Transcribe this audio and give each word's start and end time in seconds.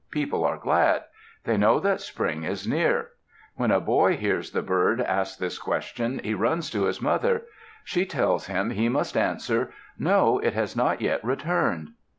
people 0.09 0.43
are 0.43 0.57
glad. 0.57 1.03
They 1.43 1.57
know 1.57 1.79
that 1.79 2.01
spring 2.01 2.41
is 2.41 2.65
near. 2.67 3.09
When 3.53 3.69
a 3.69 3.79
boy 3.79 4.17
hears 4.17 4.49
the 4.49 4.63
bird 4.63 4.99
ask 4.99 5.37
this 5.37 5.59
question, 5.59 6.19
he 6.23 6.33
runs 6.33 6.71
to 6.71 6.85
his 6.85 6.99
mother; 7.03 7.43
she 7.83 8.07
tells 8.07 8.47
him 8.47 8.71
he 8.71 8.89
must 8.89 9.15
answer, 9.15 9.71
"No; 9.99 10.39
it 10.39 10.55
has 10.55 10.75
not 10.75 11.01
yet 11.01 11.23
returned." 11.23 11.91